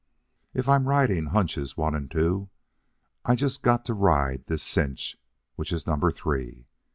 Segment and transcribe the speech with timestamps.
[0.55, 2.49] If I'm riding hunches one and two,
[3.23, 5.15] I just got to ride this cinch,
[5.57, 6.65] which is number three.